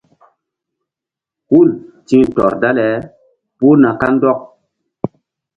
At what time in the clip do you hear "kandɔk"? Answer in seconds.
4.01-4.39